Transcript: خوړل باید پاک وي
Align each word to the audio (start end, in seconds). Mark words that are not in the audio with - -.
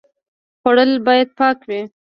خوړل 0.61 0.91
باید 1.07 1.29
پاک 1.39 1.57
وي 1.69 1.81